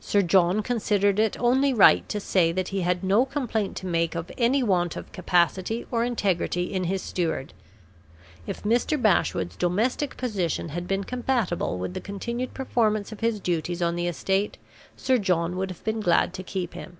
[0.00, 4.14] Sir John considered it only right to say that he had no complaint to make
[4.14, 7.52] of any want of capacity or integrity in his steward.
[8.46, 8.96] If Mr.
[8.98, 14.08] Bashwood's domestic position had been compatible with the continued performance of his duties on the
[14.08, 14.56] estate,
[14.96, 16.96] Sir John would have been glad to keep him.